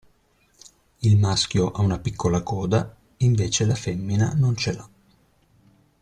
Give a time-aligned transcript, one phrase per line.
[1.03, 4.89] Il maschio ha una piccola coda invece la femmina non ce l'ha.